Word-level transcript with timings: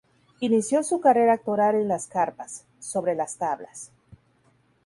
Inició 0.39 0.81
su 0.81 0.99
carrera 0.99 1.33
actoral 1.33 1.75
en 1.75 1.87
las 1.87 2.07
carpas, 2.07 2.63
sobre 2.79 3.13
las 3.13 3.37
tablas. 3.37 3.91